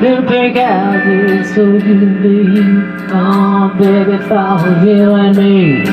[0.00, 2.60] The house is for you, baby.
[3.12, 5.84] Oh, baby, for you and me.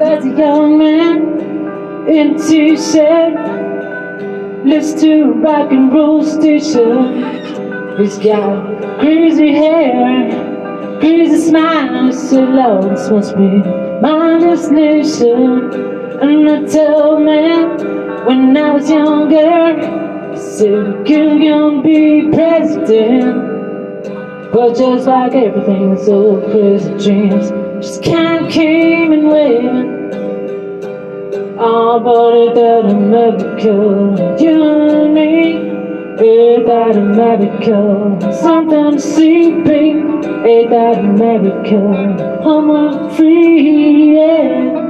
[0.00, 3.56] There's a young man in a t-shirt
[4.66, 7.35] Listen to rock and roll station
[7.98, 12.90] He's got crazy hair Crazy smile So loud.
[12.90, 13.48] This must be
[14.02, 15.72] my destination
[16.20, 19.80] And I tell man When I was younger
[20.30, 23.56] He said you can be president?
[24.52, 27.50] But just like everything all crazy dreams.
[27.82, 30.14] Just can't keep and went
[31.58, 35.05] Oh, but it doesn't matter You me
[36.18, 41.86] It doesn't matter Something to see, babe It doesn't matter
[42.42, 44.86] I'm a free, yeah.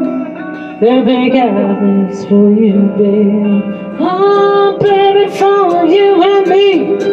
[0.79, 3.97] The big house for you, babe.
[3.99, 7.06] Oh, baby, for you and me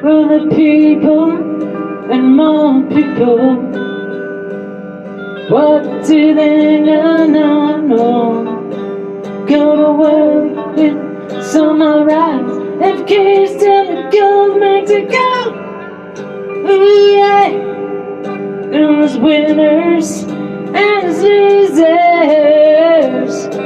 [0.00, 1.30] for the people
[2.12, 3.38] and more people.
[5.50, 7.80] What do they not know?
[7.80, 9.46] No, no.
[9.46, 10.96] Go to work with
[11.44, 12.52] some rights.
[12.78, 15.30] FK's tell the government to go.
[16.70, 17.48] Ooh, yeah.
[18.70, 21.78] There's winners and losers.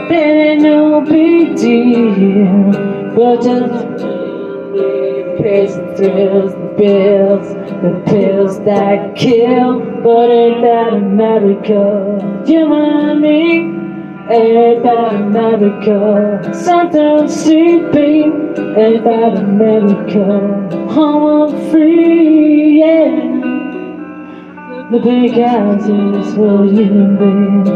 [0.08, 2.72] There ain't no big deal.
[3.14, 3.81] But just
[5.42, 7.48] the thrills, the bills,
[7.82, 9.80] the pills that kill.
[10.02, 12.44] But ain't that America?
[12.46, 13.82] You and me?
[14.30, 16.54] Ain't that America?
[16.54, 20.24] Sometimes sleeping, ain't that America?
[20.88, 23.32] I'm free, yeah.
[24.92, 27.70] The big house is for you me.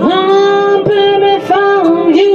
[0.00, 2.29] Oh, baby, for you.